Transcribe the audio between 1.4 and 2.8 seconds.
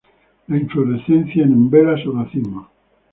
en umbelas o racimos.